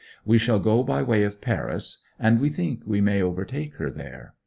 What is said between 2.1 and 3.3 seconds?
and we think we may